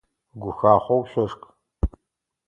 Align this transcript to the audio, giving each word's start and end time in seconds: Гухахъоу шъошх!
Гухахъоу 0.41 1.01
шъошх! 1.09 1.41